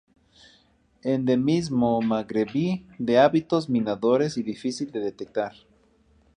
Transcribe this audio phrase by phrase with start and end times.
[1.03, 5.53] Endemismo magrebí, de hábitos minadores y difícil de detectar.